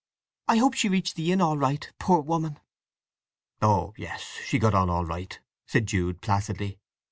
I 0.47 0.57
hope 0.57 0.73
she 0.73 0.89
reached 0.89 1.15
the 1.15 1.31
inn 1.31 1.41
all 1.41 1.59
right, 1.59 1.87
poor 1.99 2.21
woman." 2.21 2.59
"Oh 3.61 3.93
yes: 3.95 4.39
she 4.43 4.57
got 4.57 4.73
on 4.73 4.89
all 4.89 5.05
right," 5.05 5.39
said 5.67 5.85
Jude 5.85 6.21
placidly. 6.21 6.79